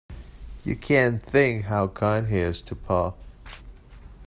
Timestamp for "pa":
2.75-3.13